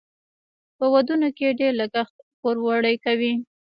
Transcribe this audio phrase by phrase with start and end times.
[0.77, 3.33] په ودونو کې ډیر لګښت پوروړي کوي.